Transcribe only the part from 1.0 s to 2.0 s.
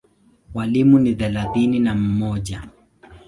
thelathini na